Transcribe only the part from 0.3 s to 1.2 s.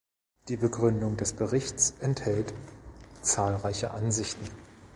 Die Begründung